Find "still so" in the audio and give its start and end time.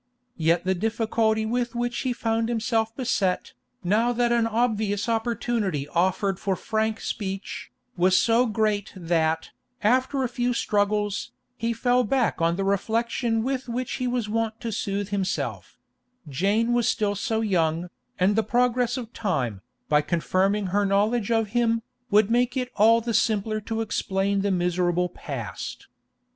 16.87-17.41